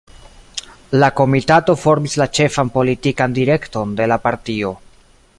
[1.01, 4.73] La Komitato formis la ĉefan politikan direkton de la partio.